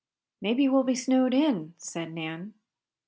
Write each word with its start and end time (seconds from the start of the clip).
"Maybe 0.41 0.67
we'll 0.67 0.81
be 0.81 0.95
snowed 0.95 1.31
in," 1.31 1.75
said 1.77 2.11
Nan. 2.11 2.55